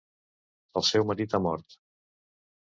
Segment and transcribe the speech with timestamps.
[0.81, 1.79] El seu marit ha mort.